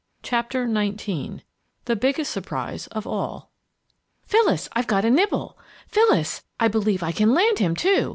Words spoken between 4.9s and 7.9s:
a nibble, Phyllis! I believe I can land him,